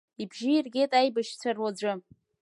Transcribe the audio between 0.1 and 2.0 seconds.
Ибжьы иргеит аибашьцәа руаӡәы.